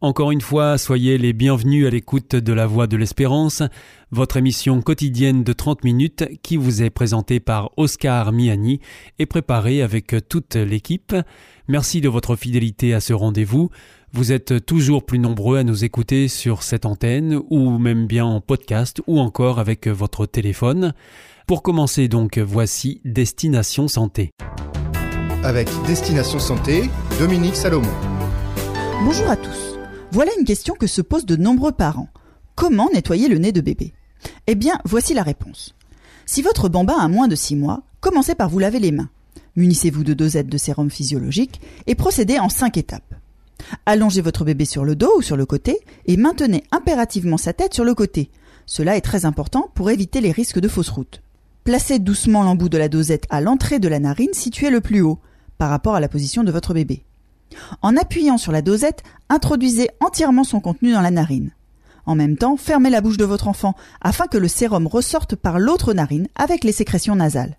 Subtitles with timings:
[0.00, 3.64] Encore une fois, soyez les bienvenus à l'écoute de La Voix de l'Espérance,
[4.12, 8.78] votre émission quotidienne de 30 minutes qui vous est présentée par Oscar Miani
[9.18, 11.16] et préparée avec toute l'équipe.
[11.66, 13.70] Merci de votre fidélité à ce rendez-vous.
[14.12, 18.40] Vous êtes toujours plus nombreux à nous écouter sur cette antenne ou même bien en
[18.40, 20.94] podcast ou encore avec votre téléphone.
[21.48, 24.30] Pour commencer donc, voici Destination Santé.
[25.42, 27.90] Avec Destination Santé, Dominique Salomon.
[29.04, 29.67] Bonjour à tous.
[30.10, 32.08] Voilà une question que se posent de nombreux parents.
[32.54, 33.92] Comment nettoyer le nez de bébé?
[34.46, 35.74] Eh bien, voici la réponse.
[36.24, 39.10] Si votre bambin a moins de 6 mois, commencez par vous laver les mains.
[39.54, 43.14] Munissez-vous de dosettes de sérum physiologique et procédez en 5 étapes.
[43.84, 47.74] Allongez votre bébé sur le dos ou sur le côté et maintenez impérativement sa tête
[47.74, 48.30] sur le côté.
[48.64, 51.20] Cela est très important pour éviter les risques de fausse route.
[51.64, 55.18] Placez doucement l'embout de la dosette à l'entrée de la narine située le plus haut,
[55.58, 57.04] par rapport à la position de votre bébé.
[57.82, 61.50] En appuyant sur la dosette, introduisez entièrement son contenu dans la narine.
[62.06, 65.58] En même temps, fermez la bouche de votre enfant afin que le sérum ressorte par
[65.58, 67.58] l'autre narine avec les sécrétions nasales.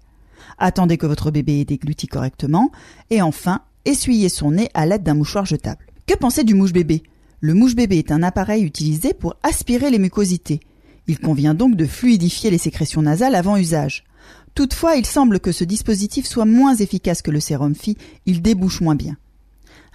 [0.58, 2.72] Attendez que votre bébé ait dégluti correctement
[3.12, 5.86] et enfin, essuyez son nez à l'aide d'un mouchoir jetable.
[6.08, 7.04] Que pensez du mouche-bébé
[7.42, 10.60] Le mouche-bébé est un appareil utilisé pour aspirer les mucosités.
[11.08, 14.04] Il convient donc de fluidifier les sécrétions nasales avant usage.
[14.56, 18.82] Toutefois, il semble que ce dispositif soit moins efficace que le sérum Phi, il débouche
[18.82, 19.16] moins bien.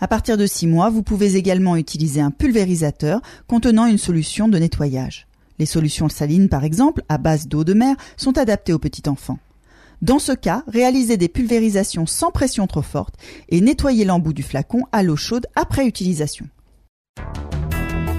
[0.01, 4.59] À partir de 6 mois, vous pouvez également utiliser un pulvérisateur contenant une solution de
[4.59, 5.27] nettoyage.
[5.59, 9.39] Les solutions salines, par exemple, à base d'eau de mer, sont adaptées aux petits enfants.
[10.03, 13.15] Dans ce cas, réalisez des pulvérisations sans pression trop forte
[13.49, 16.47] et nettoyez l'embout du flacon à l'eau chaude après utilisation.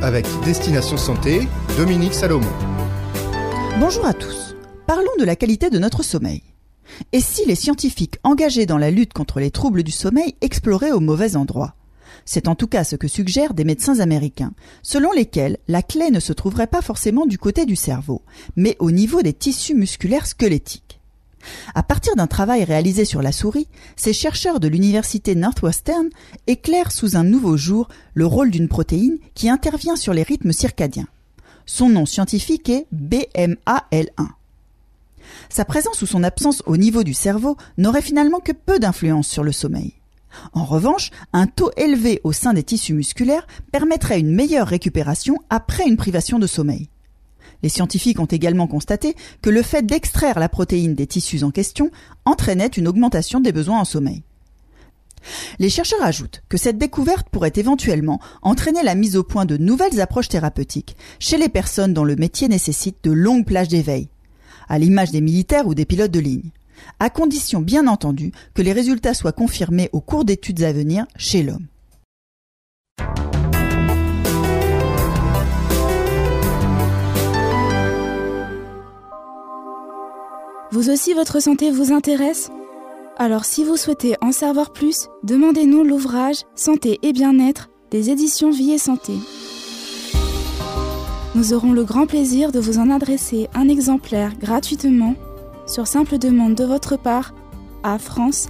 [0.01, 1.47] Avec Destination Santé,
[1.77, 2.51] Dominique Salomon.
[3.79, 4.55] Bonjour à tous.
[4.87, 6.41] Parlons de la qualité de notre sommeil.
[7.11, 10.99] Et si les scientifiques engagés dans la lutte contre les troubles du sommeil exploraient au
[10.99, 11.75] mauvais endroit?
[12.25, 16.19] C'est en tout cas ce que suggèrent des médecins américains, selon lesquels la clé ne
[16.19, 18.21] se trouverait pas forcément du côté du cerveau,
[18.55, 20.99] mais au niveau des tissus musculaires squelettiques.
[21.75, 26.09] À partir d'un travail réalisé sur la souris, ces chercheurs de l'université Northwestern
[26.47, 31.07] éclairent sous un nouveau jour le rôle d'une protéine qui intervient sur les rythmes circadiens.
[31.67, 34.29] Son nom scientifique est BMAL1.
[35.49, 39.43] Sa présence ou son absence au niveau du cerveau n'aurait finalement que peu d'influence sur
[39.43, 39.93] le sommeil.
[40.53, 45.87] En revanche, un taux élevé au sein des tissus musculaires permettrait une meilleure récupération après
[45.87, 46.89] une privation de sommeil.
[47.63, 51.89] Les scientifiques ont également constaté que le fait d'extraire la protéine des tissus en question
[52.25, 54.23] entraînait une augmentation des besoins en sommeil.
[55.57, 59.99] Les chercheurs ajoutent que cette découverte pourrait éventuellement entraîner la mise au point de nouvelles
[59.99, 64.09] approches thérapeutiques chez les personnes dont le métier nécessite de longues plages d'éveil,
[64.67, 66.51] à l'image des militaires ou des pilotes de ligne,
[66.99, 71.43] à condition bien entendu que les résultats soient confirmés au cours d'études à venir chez
[71.43, 71.67] l'homme.
[80.71, 82.49] Vous aussi, votre santé vous intéresse?
[83.17, 88.73] Alors si vous souhaitez en savoir plus, demandez-nous l'ouvrage Santé et bien-être des éditions Vie
[88.73, 89.13] et Santé.
[91.35, 95.15] Nous aurons le grand plaisir de vous en adresser un exemplaire gratuitement
[95.67, 97.33] sur simple demande de votre part
[97.83, 98.45] à france.awr.org.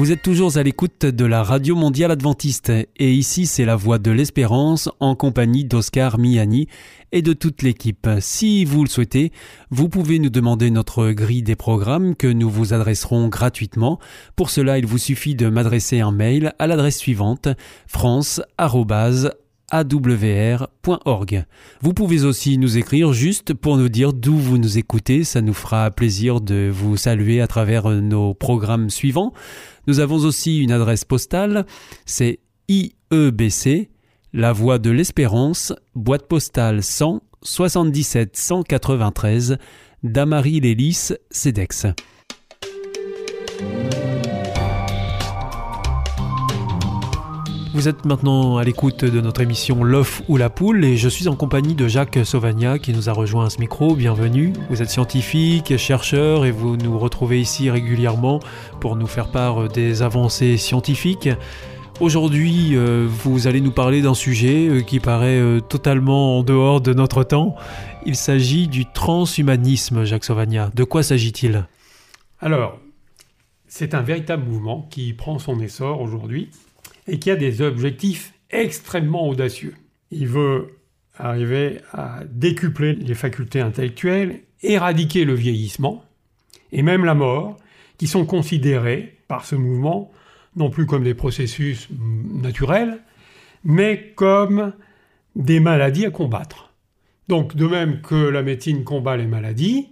[0.00, 3.98] Vous êtes toujours à l'écoute de la Radio Mondiale Adventiste et ici c'est la voix
[3.98, 6.68] de l'espérance en compagnie d'Oscar Miani
[7.12, 8.08] et de toute l'équipe.
[8.18, 9.30] Si vous le souhaitez,
[9.68, 13.98] vous pouvez nous demander notre grille des programmes que nous vous adresserons gratuitement.
[14.36, 17.48] Pour cela, il vous suffit de m'adresser un mail à l'adresse suivante
[17.86, 18.40] france
[19.70, 21.44] awr.org.
[21.80, 25.54] Vous pouvez aussi nous écrire juste pour nous dire d'où vous nous écoutez, ça nous
[25.54, 29.32] fera plaisir de vous saluer à travers nos programmes suivants.
[29.86, 31.66] Nous avons aussi une adresse postale,
[32.06, 33.90] c'est IEBC,
[34.32, 39.56] La Voix de l'Espérance, boîte postale 100 77 193,
[40.02, 41.86] Damary Lélis, CEDEX.
[47.72, 51.28] Vous êtes maintenant à l'écoute de notre émission L'œuf ou la poule et je suis
[51.28, 53.94] en compagnie de Jacques Sauvagna qui nous a rejoint à ce micro.
[53.94, 54.52] Bienvenue.
[54.70, 58.40] Vous êtes scientifique, chercheur et vous nous retrouvez ici régulièrement
[58.80, 61.28] pour nous faire part des avancées scientifiques.
[62.00, 66.80] Aujourd'hui, euh, vous allez nous parler d'un sujet euh, qui paraît euh, totalement en dehors
[66.80, 67.54] de notre temps.
[68.04, 70.70] Il s'agit du transhumanisme, Jacques Sauvagna.
[70.74, 71.66] De quoi s'agit-il?
[72.40, 72.80] Alors,
[73.68, 76.50] c'est un véritable mouvement qui prend son essor aujourd'hui
[77.06, 79.74] et qui a des objectifs extrêmement audacieux.
[80.10, 80.78] Il veut
[81.16, 86.04] arriver à décupler les facultés intellectuelles, éradiquer le vieillissement
[86.72, 87.56] et même la mort,
[87.98, 90.10] qui sont considérés par ce mouvement
[90.56, 92.98] non plus comme des processus naturels,
[93.62, 94.72] mais comme
[95.36, 96.72] des maladies à combattre.
[97.28, 99.88] Donc de même que la médecine combat les maladies,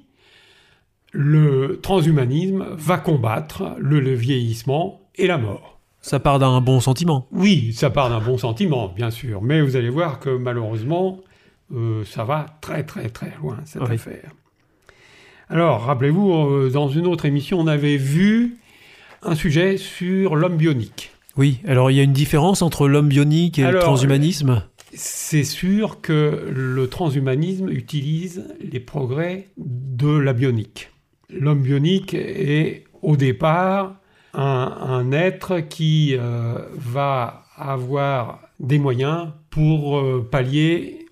[1.12, 5.77] le transhumanisme va combattre le, vieillissement et la mort.
[6.00, 7.26] Ça part d'un bon sentiment.
[7.32, 9.42] Oui, ça part d'un bon sentiment, bien sûr.
[9.42, 11.20] Mais vous allez voir que malheureusement,
[11.74, 14.30] euh, ça va très très très loin, cette affaire.
[15.50, 18.58] Alors, rappelez-vous, euh, dans une autre émission, on avait vu
[19.22, 21.10] un sujet sur l'homme bionique.
[21.36, 24.64] Oui, alors il y a une différence entre l'homme bionique et le transhumanisme?
[24.92, 30.90] C'est sûr que le transhumanisme utilise les progrès de la bionique.
[31.30, 33.96] L'homme bionique est au départ
[34.34, 41.06] un, être qui euh, va avoir des moyens pour euh, pallier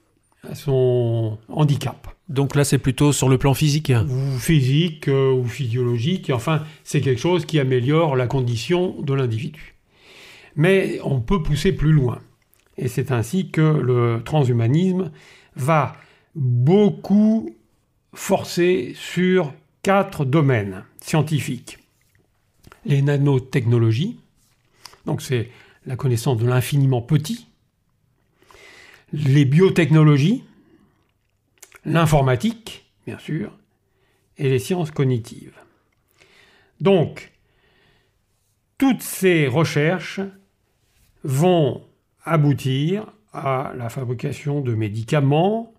[0.54, 2.08] son handicap.
[2.28, 3.92] Donc là, c'est plutôt sur le plan physique.
[4.08, 6.30] Ou physique euh, ou physiologique.
[6.30, 9.74] Enfin, c'est quelque chose qui améliore la condition de l'individu.
[10.56, 12.18] Mais on peut pousser plus loin.
[12.78, 15.10] Et c'est ainsi que le transhumanisme
[15.54, 15.94] va
[16.34, 17.54] beaucoup
[18.12, 19.52] forcer sur
[19.82, 21.78] quatre domaines scientifiques.
[22.86, 24.18] Les nanotechnologies,
[25.06, 25.50] donc c'est
[25.86, 27.48] la connaissance de l'infiniment petit.
[29.12, 30.44] Les biotechnologies,
[31.84, 33.52] l'informatique, bien sûr,
[34.38, 35.58] et les sciences cognitives.
[36.80, 37.32] Donc,
[38.78, 40.20] toutes ces recherches
[41.24, 41.82] vont
[42.24, 45.74] aboutir à la fabrication de médicaments,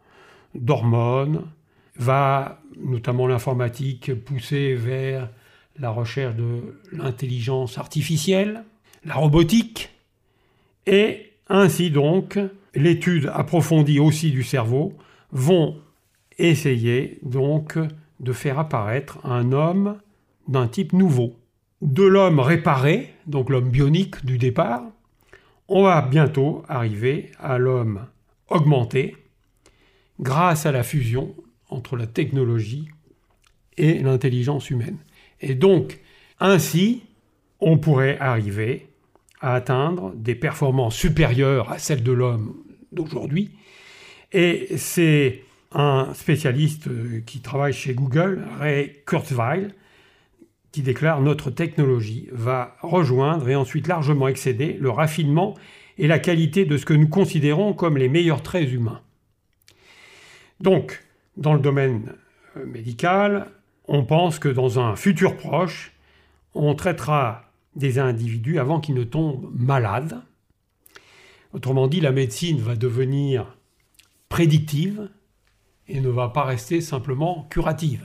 [0.56, 1.48] d'hormones,
[1.95, 5.30] va notamment l'informatique pousser vers
[5.79, 8.63] la recherche de l'intelligence artificielle,
[9.03, 9.89] la robotique,
[10.85, 12.39] et ainsi donc
[12.74, 14.94] l'étude approfondie aussi du cerveau
[15.31, 15.77] vont
[16.38, 17.77] essayer donc
[18.19, 19.97] de faire apparaître un homme
[20.47, 21.35] d'un type nouveau.
[21.81, 24.83] De l'homme réparé, donc l'homme bionique du départ,
[25.68, 28.07] on va bientôt arriver à l'homme
[28.50, 29.15] augmenté
[30.19, 31.35] grâce à la fusion
[31.69, 32.88] entre la technologie
[33.77, 34.97] et l'intelligence humaine.
[35.42, 36.00] Et donc,
[36.39, 37.04] ainsi,
[37.60, 38.88] on pourrait arriver
[39.39, 42.56] à atteindre des performances supérieures à celles de l'homme
[42.92, 43.51] d'aujourd'hui.
[44.34, 49.69] Et c'est un spécialiste euh, qui travaille chez Google, Ray Kurzweil,
[50.72, 55.56] qui déclare notre technologie va rejoindre et ensuite largement excéder le raffinement
[55.98, 59.01] et la qualité de ce que nous considérons comme les meilleurs traits humains.
[60.60, 61.04] Donc,
[61.36, 62.13] dans le domaine
[62.57, 63.48] euh, médical,
[63.88, 65.94] on pense que dans un futur proche,
[66.54, 67.44] on traitera
[67.75, 70.22] des individus avant qu'ils ne tombent malades.
[71.54, 73.56] Autrement dit, la médecine va devenir
[74.30, 75.10] prédictive
[75.88, 78.04] et ne va pas rester simplement curative.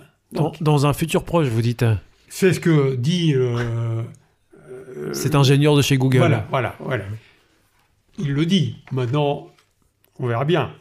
[0.61, 1.85] dans, un futur proche, vous dites
[2.29, 3.35] C'est ce que dit...
[3.35, 4.03] Euh,
[4.97, 6.19] euh, Cet ingénieur de chez Google.
[6.19, 7.05] Voilà, voilà, voilà.
[8.19, 8.77] Il le dit.
[8.93, 9.49] Maintenant,
[10.19, 10.73] on verra bien.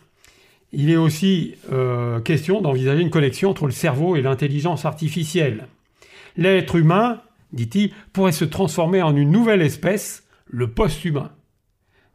[0.74, 5.68] Il est aussi euh, question d'envisager une connexion entre le cerveau et l'intelligence artificielle.
[6.38, 11.32] L'être humain, dit-il, pourrait se transformer en une nouvelle espèce, le post-humain.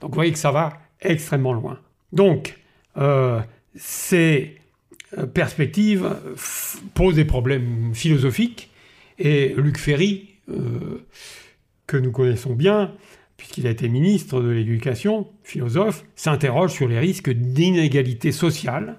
[0.00, 1.78] Donc vous voyez que ça va extrêmement loin.
[2.12, 2.58] Donc,
[2.96, 3.40] euh,
[3.74, 4.56] ces
[5.18, 6.16] euh, perspectives
[6.94, 8.70] posent des problèmes philosophiques,
[9.18, 10.28] et Luc Ferry,
[11.86, 12.92] que nous connaissons bien,
[13.36, 18.98] puisqu'il a été ministre de l'Éducation, philosophe, s'interroge sur les risques d'inégalité sociale,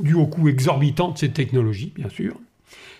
[0.00, 2.38] dus au coût exorbitant de ces technologies, bien sûr,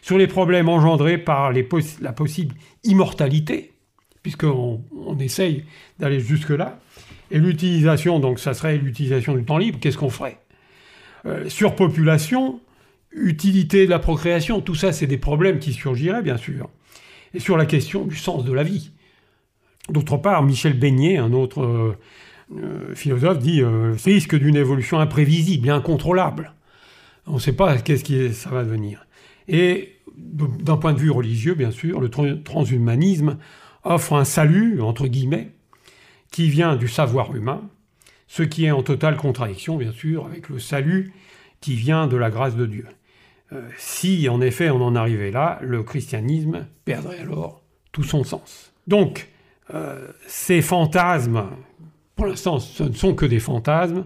[0.03, 3.73] sur les problèmes engendrés par la possible immortalité,
[4.23, 5.65] puisqu'on on essaye
[5.99, 6.79] d'aller jusque-là,
[7.31, 10.39] et l'utilisation, donc ça serait l'utilisation du temps libre, qu'est-ce qu'on ferait?
[11.27, 12.61] Euh, Surpopulation,
[13.11, 16.71] utilité de la procréation, tout ça c'est des problèmes qui surgiraient, bien sûr.
[17.35, 18.93] Et sur la question du sens de la vie.
[19.89, 21.97] D'autre part, Michel Beignet, un autre euh,
[22.57, 26.55] euh, philosophe, dit euh, risque d'une évolution imprévisible incontrôlable.
[27.27, 29.07] On ne sait pas qu'est-ce qui ça va devenir.
[29.49, 33.39] Et d'un point de vue religieux, bien sûr, le transhumanisme
[33.85, 35.53] offre un salut, entre guillemets,
[36.31, 37.63] qui vient du savoir humain,
[38.29, 41.13] ce qui est en totale contradiction, bien sûr, avec le salut
[41.61, 42.87] qui vient de la grâce de Dieu.
[43.53, 47.63] Euh, si en effet on en arrivait là, le christianisme perdrait alors
[47.93, 48.73] tout son sens.
[48.87, 49.29] Donc,
[49.75, 51.45] euh, ces fantasmes,
[52.15, 54.05] pour l'instant ce ne sont que des fantasmes,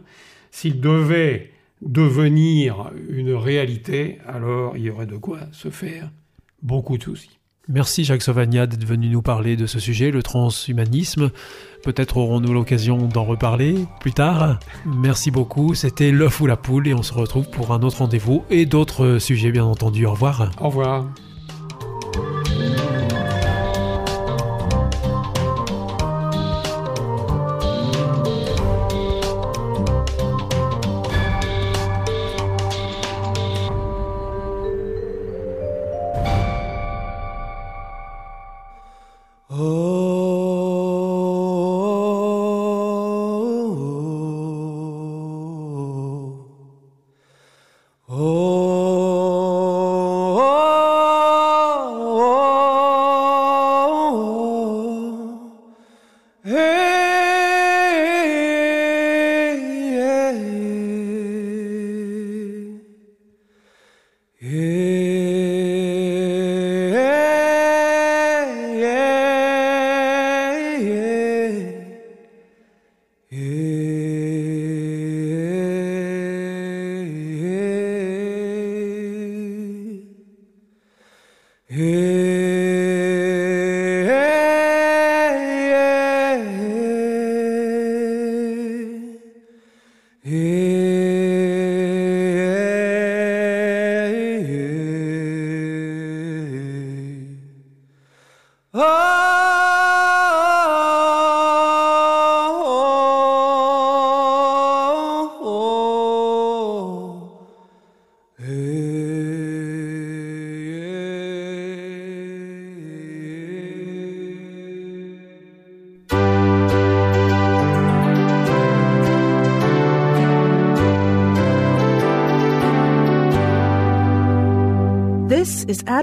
[0.50, 1.52] s'ils devaient
[1.82, 6.10] devenir une réalité, alors il y aurait de quoi se faire
[6.62, 7.40] beaucoup de soucis.
[7.68, 11.30] Merci Jacques Sauvagnat d'être venu nous parler de ce sujet, le transhumanisme.
[11.84, 14.58] Peut-être aurons-nous l'occasion d'en reparler plus tard.
[14.84, 18.42] Merci beaucoup, c'était l'œuf ou la poule et on se retrouve pour un autre rendez-vous
[18.50, 20.04] et d'autres sujets bien entendu.
[20.04, 20.50] Au revoir.
[20.60, 21.06] Au revoir.
[39.52, 39.99] Oh.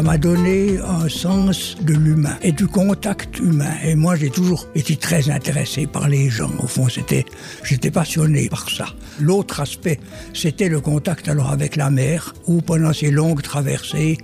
[0.00, 3.74] Ça m'a donné un sens de l'humain et du contact humain.
[3.84, 6.50] Et moi, j'ai toujours été très intéressé par les gens.
[6.58, 7.26] Au fond, c'était,
[7.64, 8.86] j'étais passionné par ça.
[9.18, 10.00] L'autre aspect,
[10.32, 14.16] c'était le contact alors avec la mer, où pendant ces longues traversées,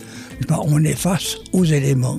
[0.48, 2.16] ben, on est face aux éléments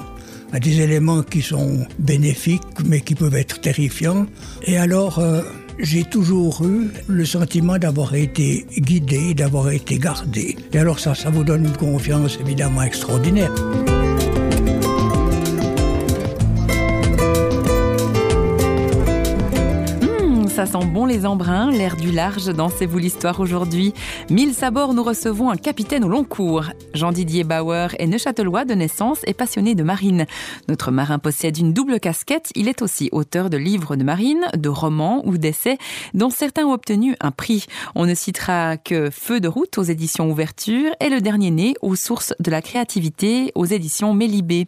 [0.54, 4.28] à des éléments qui sont bénéfiques, mais qui peuvent être terrifiants.
[4.68, 5.42] Et alors, euh,
[5.80, 10.56] j'ai toujours eu le sentiment d'avoir été guidé, d'avoir été gardé.
[10.74, 13.54] Et alors ça, ça vous donne une confiance évidemment extraordinaire.
[20.58, 23.94] Ça sent bon les embruns, l'air du large dans C'est vous l'histoire aujourd'hui.
[24.32, 26.64] Mille sabords, nous recevons un capitaine au long cours.
[26.96, 30.26] Jean-Didier Bauer est neuchâtelois de naissance et passionné de marine.
[30.68, 32.50] Notre marin possède une double casquette.
[32.56, 35.78] Il est aussi auteur de livres de marine, de romans ou d'essais,
[36.16, 37.68] dont certains ont obtenu un prix.
[37.94, 41.96] On ne citera que Feu de route aux éditions Ouverture et Le dernier né aux
[41.96, 44.66] sources de la créativité aux éditions Mélibé.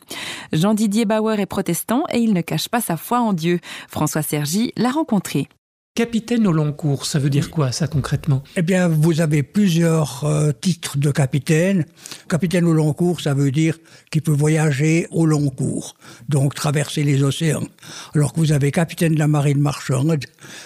[0.53, 3.59] Jean-Didier Bauer est protestant et il ne cache pas sa foi en Dieu.
[3.87, 5.49] François Sergi l'a rencontré.
[5.95, 8.41] Capitaine au long cours, ça veut dire quoi ça concrètement?
[8.55, 11.85] Eh bien, vous avez plusieurs euh, titres de capitaine.
[12.29, 13.77] Capitaine au long cours, ça veut dire
[14.09, 15.95] qu'il peut voyager au long cours,
[16.29, 17.67] donc traverser les océans.
[18.15, 20.17] Alors que vous avez capitaine de la marine marchande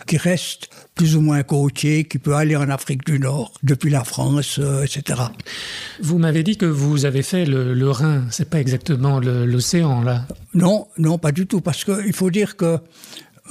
[0.05, 4.03] qui reste plus ou moins côtier, qui peut aller en Afrique du Nord depuis la
[4.03, 5.19] France, euh, etc.
[5.99, 10.27] Vous m'avez dit que vous avez fait le, le Rhin, c'est pas exactement l'océan là
[10.53, 12.77] Non, non, pas du tout, parce qu'il faut dire que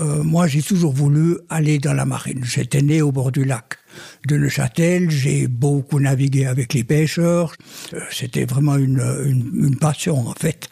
[0.00, 2.42] euh, moi, j'ai toujours voulu aller dans la marine.
[2.44, 3.78] J'étais né au bord du lac
[4.26, 5.11] de Neuchâtel.
[5.11, 7.54] J'ai beaucoup navigué avec les pêcheurs.
[7.92, 10.70] Euh, C'était vraiment une, une, une, passion, en fait.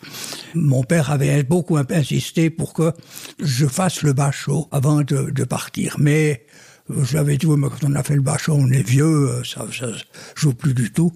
[0.54, 2.92] Mon père avait beaucoup insisté pour que
[3.38, 5.96] je fasse le bachot avant de, de partir.
[5.98, 6.46] Mais
[7.02, 9.86] je l'avais dit, mais quand on a fait le bachot, on est vieux, ça, ça
[10.34, 11.12] joue plus du tout.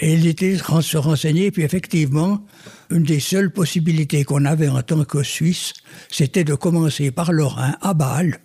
[0.00, 2.44] Et il était se renseigner, puis effectivement,
[2.90, 5.72] une des seules possibilités qu'on avait en tant que Suisse,
[6.10, 8.38] c'était de commencer par le Rhin à Bâle,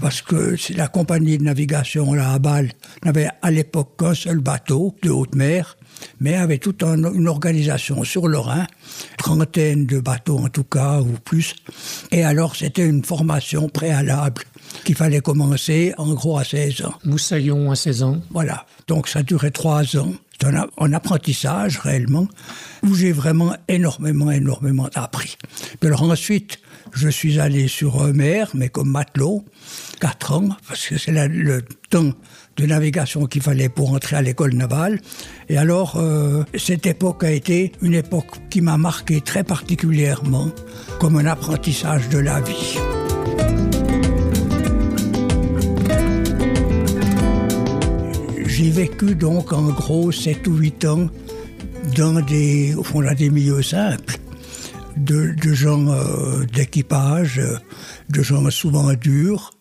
[0.00, 2.72] parce que la compagnie de navigation là à Bâle
[3.04, 5.76] n'avait à l'époque qu'un seul bateau de haute mer,
[6.20, 8.66] mais avait toute un, une organisation sur le Rhin,
[9.18, 11.54] trentaine de bateaux en tout cas ou plus.
[12.10, 14.42] Et alors c'était une formation préalable
[14.84, 16.94] qu'il fallait commencer en gros à 16 ans.
[17.04, 18.20] Moussaillon à 16 ans.
[18.30, 20.12] Voilà, donc ça durait trois ans.
[20.40, 22.26] C'est un, un, apprentissage réellement
[22.82, 25.36] où j'ai vraiment énormément, énormément appris.
[25.78, 26.58] Puis alors ensuite,
[26.92, 29.44] je suis allé sur mer, mais comme matelot,
[30.00, 32.12] quatre ans, parce que c'est le temps
[32.56, 35.00] de navigation qu'il fallait pour entrer à l'école navale.
[35.48, 40.50] Et alors, euh, cette époque a été une époque qui m'a marqué très particulièrement
[41.00, 42.78] comme un apprentissage de la vie.
[48.54, 51.08] J'ai vécu donc en gros 7 ou 8 ans
[51.96, 54.18] dans des, au fond, des milieux simples,
[54.98, 57.40] de, gens euh, d'équipage,
[58.10, 59.52] de gens souvent durs,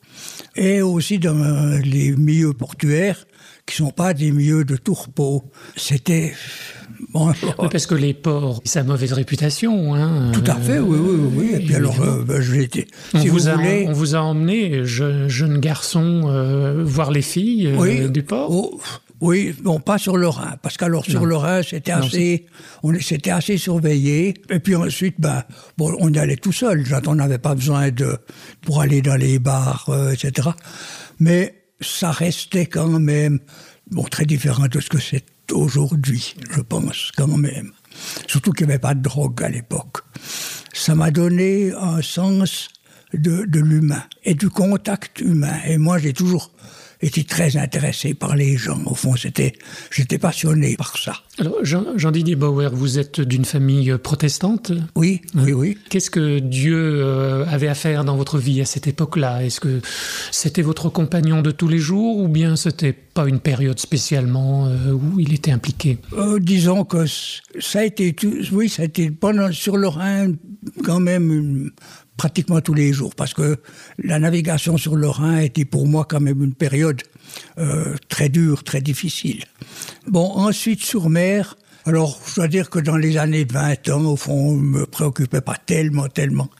[0.57, 3.25] et aussi dans les milieux portuaires
[3.65, 5.49] qui sont pas des milieux de tourpeau.
[5.77, 6.33] C'était
[7.09, 9.95] bon, oui, parce que les ports, ça a mauvaise réputation.
[9.95, 10.31] Hein.
[10.33, 11.49] Tout à fait, oui, oui, oui.
[11.53, 12.87] Et puis alors, euh, ben, je l'étais.
[13.13, 17.11] On, si vous vous a, voulez, on vous a emmené, je, jeune garçon, euh, voir
[17.11, 18.09] les filles euh, Oui.
[18.09, 18.49] du port.
[18.51, 18.79] Oh,
[19.21, 22.47] oui, bon, pas sur le Rhin, parce qu'alors sur le Rhin, c'était assez,
[22.81, 24.33] on c'était assez surveillé.
[24.49, 25.43] Et puis ensuite, ben,
[25.77, 26.83] bon, on y allait tout seul.
[27.05, 28.17] On n'avait pas besoin de
[28.61, 30.49] pour aller dans les bars, euh, etc.
[31.19, 33.39] Mais ça restait quand même,
[33.91, 37.71] bon, très différent de ce que c'est aujourd'hui, je pense, quand même.
[38.27, 39.97] Surtout qu'il n'y avait pas de drogue à l'époque.
[40.73, 42.69] Ça m'a donné un sens
[43.13, 45.59] de, de l'humain et du contact humain.
[45.65, 46.51] Et moi, j'ai toujours
[47.01, 48.79] été très intéressé par les gens.
[48.85, 49.53] Au fond, c'était,
[49.91, 51.13] j'étais passionné par ça.
[51.39, 54.71] Alors, Jean- Jean-Didier Bauer, vous êtes d'une famille euh, protestante?
[54.95, 55.77] Oui, oui, oui.
[55.89, 59.43] Qu'est-ce que Dieu euh, avait à faire dans votre vie à cette époque-là?
[59.43, 59.81] Est-ce que
[60.31, 64.91] c'était votre compagnon de tous les jours ou bien c'était pas une période spécialement euh,
[64.91, 65.97] où il était impliqué?
[66.13, 67.05] Euh, disons que
[67.59, 70.33] ça a été, tout- oui, ça a été pendant, sur le Rhin
[70.83, 71.71] quand même une-
[72.21, 73.57] pratiquement tous les jours, parce que
[73.97, 77.01] la navigation sur le Rhin était pour moi quand même une période
[77.57, 79.43] euh, très dure, très difficile.
[80.05, 81.57] Bon, ensuite sur mer,
[81.87, 84.61] alors je dois dire que dans les années de 20 ans, au fond, on ne
[84.61, 86.51] me préoccupait pas tellement, tellement.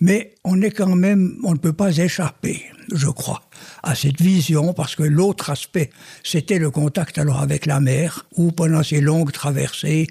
[0.00, 3.42] Mais on est quand même, on ne peut pas échapper, je crois,
[3.82, 5.90] à cette vision, parce que l'autre aspect,
[6.22, 10.06] c'était le contact alors avec la mer, où pendant ces longues traversées,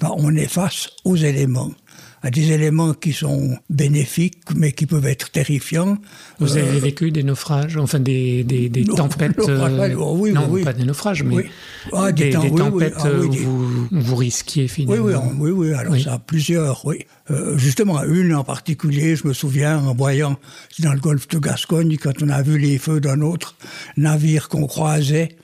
[0.00, 1.72] ben, on est face aux éléments
[2.22, 5.98] à des éléments qui sont bénéfiques, mais qui peuvent être terrifiants.
[6.40, 10.48] Vous Euh, avez vécu des naufrages, enfin des, des, des tempêtes euh, oh oui, Non,
[10.50, 10.64] oui.
[10.64, 11.44] pas des naufrages, mais Oui.
[11.92, 15.32] Ah, des temps- tempêtes Ah, euh, où vous, vous risquiez finalement.
[15.38, 17.04] oui, oui, oui, alors ça, plusieurs, oui.
[17.30, 20.36] Euh, justement, une en particulier, je me souviens, en voyant
[20.80, 23.54] dans le golfe de Gascogne, quand on a vu les feux d'un autre
[23.96, 25.36] navire qu'on croisait,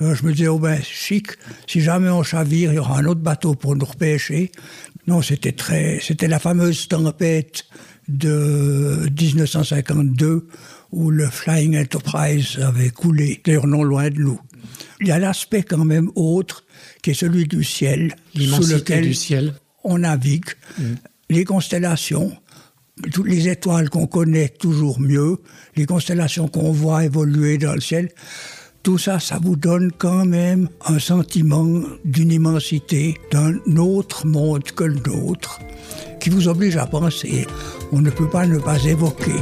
[0.00, 1.28] euh, je me disais, oh ben, chic,
[1.66, 4.52] si jamais on chavire, il y aura un autre bateau pour nous repêcher.
[5.08, 7.64] Non, c'était très, c'était la fameuse tempête
[8.08, 10.46] de 1952
[10.92, 14.38] où le Flying Enterprise avait coulé, d'ailleurs non loin de nous.
[15.00, 16.64] Il y a l'aspect quand même autre,
[17.02, 19.54] qui est celui du ciel, sous lequel du ciel.
[19.82, 20.44] on navigue,
[21.30, 22.36] les constellations,
[23.10, 25.38] toutes les étoiles qu'on connaît toujours mieux,
[25.74, 28.10] les constellations qu'on voit évoluer dans le ciel,
[28.88, 31.66] tout ça, ça vous donne quand même un sentiment
[32.06, 35.60] d'une immensité, d'un autre monde que le nôtre,
[36.20, 37.46] qui vous oblige à penser.
[37.92, 39.34] On ne peut pas ne pas évoquer.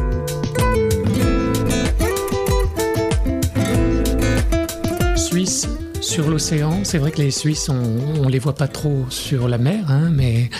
[5.15, 5.69] Suisse
[6.01, 9.59] sur l'océan, c'est vrai que les Suisses, on, on les voit pas trop sur la
[9.59, 10.51] mer, hein, mais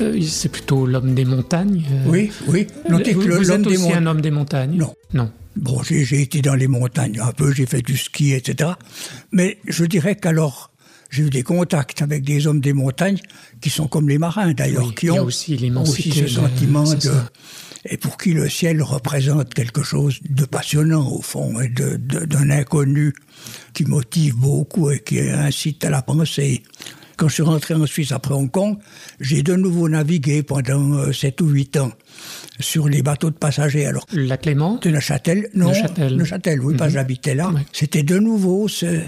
[0.00, 1.82] euh, c'est plutôt l'homme des montagnes.
[1.90, 2.08] euh.
[2.10, 2.68] Oui, oui.
[2.88, 4.76] Notez vous que vous êtes aussi un homme des montagnes?
[4.76, 4.94] Non.
[5.14, 5.30] Non.
[5.56, 8.72] Bon, j'ai été dans les montagnes un peu, j'ai fait du ski, etc.
[9.32, 10.70] Mais je dirais qu'alors,
[11.10, 13.20] j'ai eu des contacts avec des hommes des montagnes
[13.60, 15.56] qui sont comme les marins d'ailleurs, Oui, qui ont aussi
[16.12, 17.12] ce sentiment de...
[17.88, 23.14] Et pour qui le ciel représente quelque chose de passionnant au fond, et d'un inconnu
[23.72, 26.64] qui motive beaucoup et qui incite à la pensée.
[27.16, 28.76] Quand je suis rentré en Suisse après Hong Kong,
[29.20, 31.92] j'ai de nouveau navigué pendant 7 ou 8 ans
[32.60, 33.86] sur les bateaux de passagers.
[33.86, 36.16] Alors, La Clément de Neuchâtel Non, Neuchâtel.
[36.16, 36.92] Neuchâtel, oui, pas Mhm.
[36.92, 37.50] j'habitais là.
[37.50, 37.60] Ouais.
[37.72, 39.02] C'était de nouveau ce-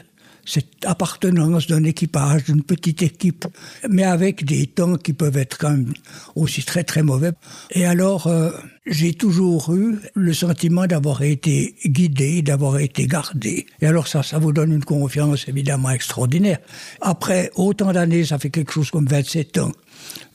[0.44, 3.44] cette appartenance d'un équipage, d'une petite équipe,
[3.90, 5.92] mais avec des temps qui peuvent être quand même
[6.36, 7.32] aussi très très mauvais.
[7.72, 8.50] Et alors, euh,
[8.86, 13.66] j'ai toujours eu le sentiment d'avoir été guidé, d'avoir été gardé.
[13.82, 16.58] Et alors ça, ça vous donne une confiance évidemment extraordinaire.
[17.02, 19.72] Après autant d'années, ça fait quelque chose comme 27 ans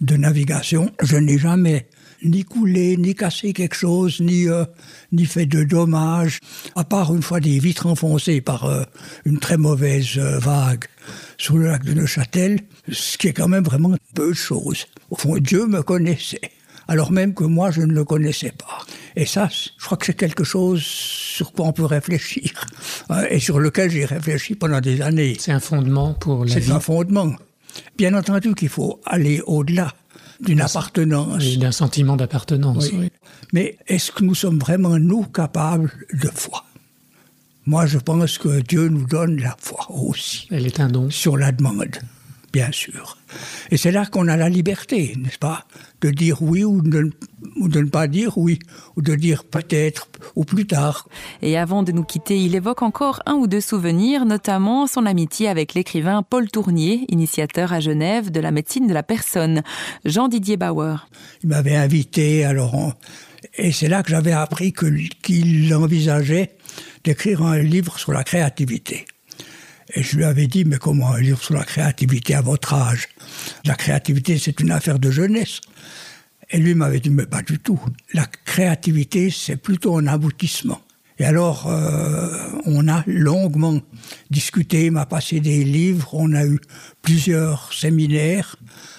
[0.02, 1.88] de navigation, je n'ai jamais
[2.24, 4.66] ni coulé, ni cassé quelque chose, ni, euh,
[5.12, 6.40] ni fait de dommages,
[6.76, 8.84] à part une fois des vitres enfoncées par euh,
[9.26, 10.86] une très mauvaise euh, vague
[11.38, 12.60] sur le lac de Neuchâtel,
[12.92, 14.86] ce qui est quand même vraiment peu de choses.
[15.10, 16.52] Au fond, Dieu me connaissait,
[16.88, 18.80] alors même que moi, je ne le connaissais pas.
[19.16, 22.66] Et ça, je crois que c'est quelque chose sur quoi on peut réfléchir,
[23.10, 25.36] hein, et sur lequel j'ai réfléchi pendant des années.
[25.40, 26.64] C'est un fondement pour la vie.
[26.64, 27.34] C'est un fondement.
[27.98, 29.94] Bien entendu qu'il faut aller au-delà
[30.40, 31.44] d'une appartenance.
[31.44, 32.90] Et d'un sentiment d'appartenance.
[32.94, 33.10] Oui.
[33.54, 36.66] Mais est-ce que nous sommes vraiment, nous, capables de foi?
[37.66, 40.48] Moi, je pense que Dieu nous donne la foi aussi.
[40.52, 41.10] Elle est un don.
[41.10, 41.98] Sur la demande,
[42.52, 43.18] bien sûr.
[43.72, 45.66] Et c'est là qu'on a la liberté, n'est-ce pas
[46.02, 47.12] De dire oui ou de,
[47.58, 48.60] ou de ne pas dire oui,
[48.96, 51.08] ou de dire peut-être ou plus tard.
[51.42, 55.48] Et avant de nous quitter, il évoque encore un ou deux souvenirs, notamment son amitié
[55.48, 59.64] avec l'écrivain Paul Tournier, initiateur à Genève de la médecine de la personne,
[60.06, 61.08] Jean-Didier Bauer.
[61.44, 62.94] Il m'avait invité, alors on...
[63.58, 66.56] et c'est là que j'avais appris qu'il envisageait
[67.04, 69.06] d'écrire un livre sur la créativité.
[69.94, 73.10] Et je lui avais dit, mais comment un livre sur la créativité à votre âge?
[73.66, 75.62] La créativité, c'est une affaire de jeunesse.
[76.50, 77.80] Et lui m'avait dit, mais pas du tout.
[78.14, 80.82] La créativité, c'est plutôt un aboutissement.
[81.20, 83.80] Et alors, euh, on a longuement
[84.32, 86.60] discuté, il m'a passé des livres, on a eu
[87.02, 88.56] plusieurs séminaires,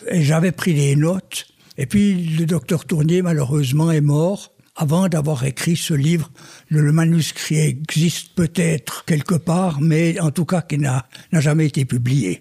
[0.08, 1.46] et j'avais pris des notes.
[1.76, 6.30] Et puis, le docteur Tournier, malheureusement, est mort avant d'avoir écrit ce livre.
[6.68, 12.40] Le, manuscrit existe peut-être quelque part, mais en tout cas qui n'a jamais été publié.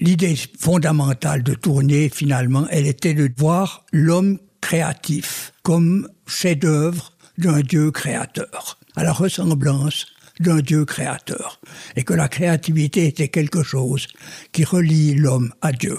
[0.00, 7.90] L'idée fondamentale de Tournier, finalement, elle était de voir l'homme créatif comme chef-d'œuvre d'un Dieu
[7.90, 10.06] créateur, à la ressemblance
[10.40, 11.60] d'un Dieu créateur,
[11.96, 14.06] et que la créativité était quelque chose
[14.52, 15.98] qui relie l'homme à Dieu.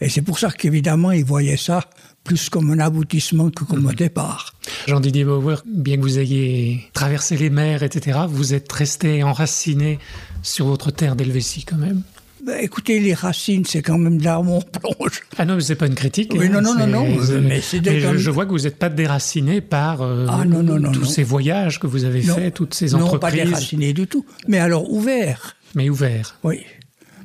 [0.00, 1.84] Et c'est pour ça qu'évidemment, il voyait ça
[2.24, 4.54] plus comme un aboutissement que comme un départ.
[4.88, 9.98] Jean-Didier Bauer, bien que vous ayez traversé les mers, etc., vous êtes resté enraciné
[10.42, 12.02] sur votre terre d'Helvétie quand même
[12.46, 15.22] ben, écoutez, les racines, c'est quand même là où on plonge.
[15.36, 16.32] Ah non, mais c'est pas une critique.
[16.32, 17.04] Oui, non, non, non, non,
[17.42, 20.92] mais, je, je, vois que vous n'êtes pas déraciné par euh, ah, non, non, non,
[20.92, 23.12] tous ces voyages que vous avez faits, toutes ces entreprises.
[23.14, 24.24] Non, pas déraciné du tout.
[24.46, 25.56] Mais alors ouvert.
[25.74, 26.38] Mais ouvert.
[26.44, 26.60] Oui.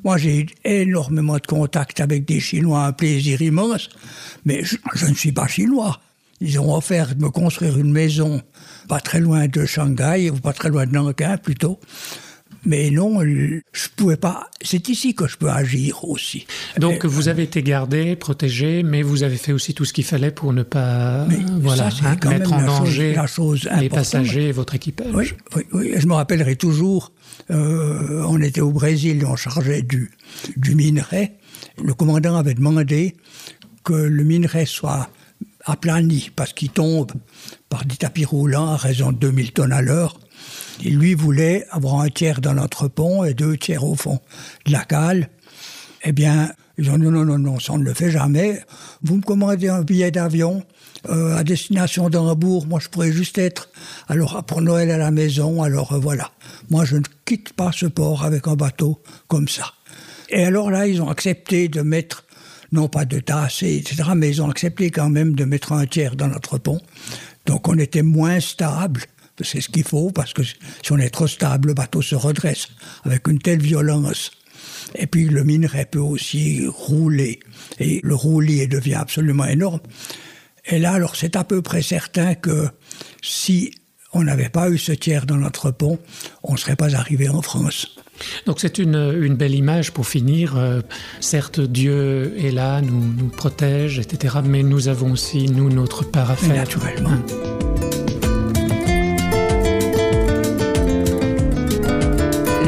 [0.04, 3.90] Moi, j'ai eu énormément de contacts avec des Chinois, un plaisir immense,
[4.46, 6.00] mais je, ne suis pas chinois.
[6.40, 8.42] Ils ont offert de me construire une maison
[8.88, 11.80] pas très loin de Shanghai, ou pas très loin de Nankin plutôt.
[12.64, 14.50] Mais non, je pouvais pas.
[14.62, 16.46] C'est ici que je peux agir aussi.
[16.78, 20.32] Donc vous avez été gardé, protégé, mais vous avez fait aussi tout ce qu'il fallait
[20.32, 21.26] pour ne pas
[21.60, 25.12] voilà, hein, mettre en danger la chose les passagers et votre équipage.
[25.14, 25.94] Oui, oui, oui.
[25.98, 27.12] Je me rappellerai toujours.
[27.50, 30.12] Euh, on était au Brésil, on chargeait du,
[30.58, 31.32] du minerai.
[31.84, 33.16] Le commandant avait demandé
[33.84, 35.10] que le minerai soit
[35.66, 37.12] aplani parce qu'il tombe
[37.70, 40.20] par des tapis roulants à raison de 2000 tonnes à l'heure.
[40.84, 44.20] Il lui voulait avoir un tiers dans notre pont et deux tiers au fond
[44.66, 45.30] de la cale.
[46.04, 48.60] Eh bien, ils ont dit non, non, non, non, ça on ne le fait jamais.
[49.04, 50.64] Vous me commandez un billet d'avion
[51.10, 53.70] euh, à destination d'Hambourg, moi je pourrais juste être
[54.08, 56.32] alors pour Noël à la maison, alors euh, voilà.
[56.70, 59.74] Moi je ne quitte pas ce port avec un bateau comme ça.
[60.30, 62.24] Et alors là, ils ont accepté de mettre,
[62.72, 66.16] non pas de tasser, etc., mais ils ont accepté quand même de mettre un tiers
[66.16, 66.80] dans notre pont.
[67.46, 69.02] Donc on était moins stable
[69.44, 72.68] c'est ce qu'il faut, parce que si on est trop stable, le bateau se redresse
[73.04, 74.32] avec une telle violence.
[74.96, 77.40] Et puis le minerai peut aussi rouler,
[77.80, 79.80] et le roulis devient absolument énorme.
[80.66, 82.68] Et là, alors c'est à peu près certain que
[83.22, 83.72] si
[84.14, 85.98] on n'avait pas eu ce tiers dans notre pont,
[86.44, 87.96] on ne serait pas arrivé en France.
[88.46, 90.58] Donc c'est une, une, belle image pour finir.
[90.58, 90.82] Euh,
[91.22, 94.38] certes, Dieu est là, nous, nous protège, etc.
[94.44, 96.56] Mais nous avons aussi, nous, notre part à faire.
[96.56, 97.10] Naturellement.
[97.10, 97.71] Hein.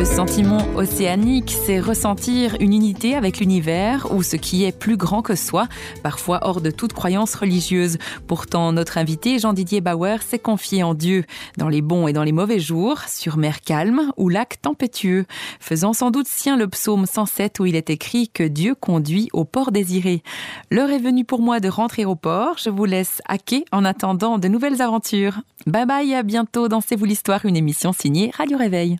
[0.04, 5.22] Le sentiment océanique, c'est ressentir une unité avec l'univers ou ce qui est plus grand
[5.22, 5.70] que soi,
[6.04, 7.98] parfois hors de toute croyance religieuse.
[8.28, 11.24] Pourtant, notre invité Jean-Didier Bauer s'est confié en Dieu,
[11.58, 15.24] dans les bons et dans les mauvais jours, sur mer calme ou lac tempétueux,
[15.62, 19.46] faisant sans doute sien le psaume 107 où il est écrit que Dieu conduit au
[19.46, 20.22] port désiré.
[20.70, 22.58] L'heure est venue pour moi de rentrer au port.
[22.58, 25.40] Je vous laisse hacker en attendant de nouvelles aventures.
[25.66, 29.00] Bye bye, à bientôt dans C'est vous l'histoire, une émission signée Radio Réveil.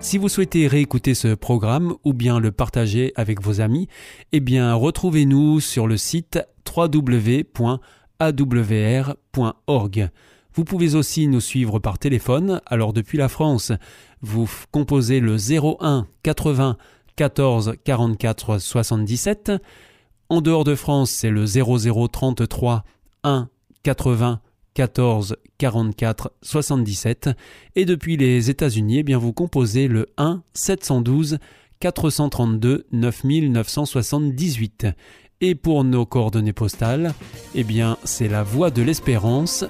[0.00, 3.88] Si vous souhaitez réécouter ce programme ou bien le partager avec vos amis,
[4.32, 6.38] eh bien retrouvez-nous sur le site
[6.76, 7.80] www.awr.org.
[10.54, 12.60] Vous pouvez aussi nous suivre par téléphone.
[12.66, 13.72] Alors depuis la France,
[14.22, 16.76] vous composez le 01 80
[17.16, 19.52] 14 44 77.
[20.28, 22.84] En dehors de France, c'est le 00 33
[23.24, 23.48] 1
[23.82, 24.40] 80
[24.78, 27.30] 14 44 77.
[27.74, 31.38] Et depuis les États-Unis, eh bien vous composez le 1 712
[31.80, 34.86] 432 9978.
[35.40, 37.12] Et pour nos coordonnées postales,
[37.56, 39.64] eh bien c'est la Voie de l'Espérance,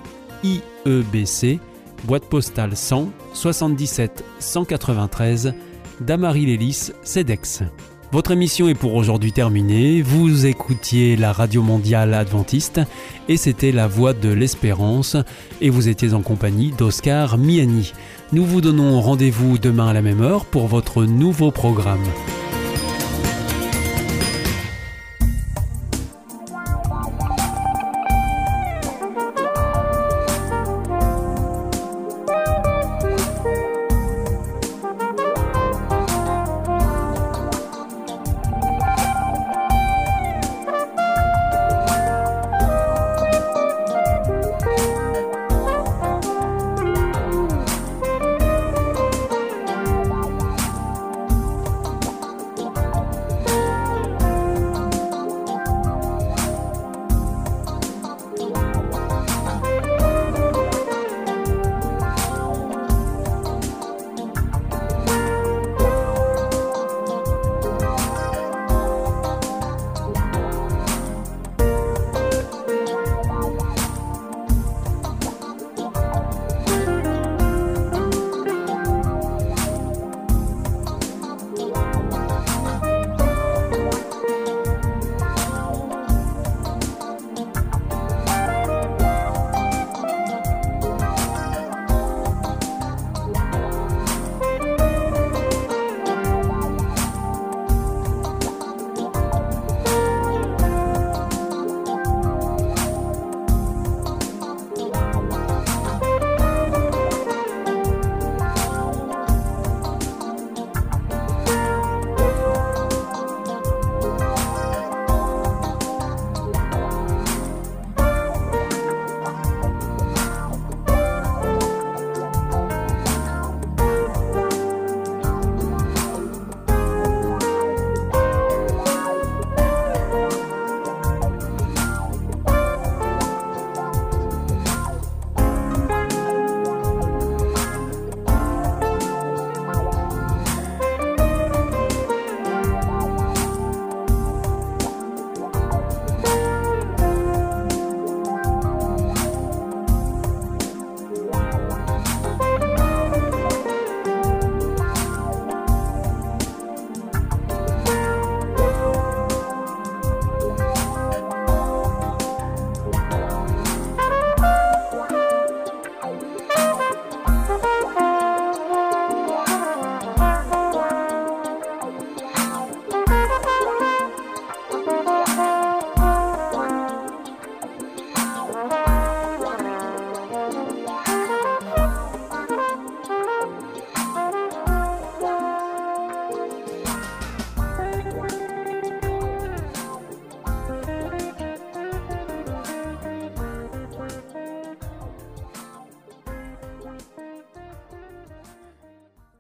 [0.45, 1.59] IEBC,
[2.05, 5.55] boîte postale 100 77 193,
[6.03, 7.63] Damary-Lélis, CEDEX.
[8.11, 10.01] Votre émission est pour aujourd'hui terminée.
[10.01, 12.81] Vous écoutiez la Radio Mondiale Adventiste
[13.29, 15.19] et c'était la voix de l'espérance
[15.61, 17.93] et vous étiez en compagnie d'Oscar Miani.
[18.33, 22.05] Nous vous donnons rendez-vous demain à la même heure pour votre nouveau programme.